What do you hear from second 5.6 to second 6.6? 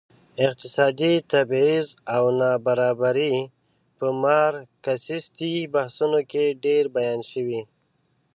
بحثونو کې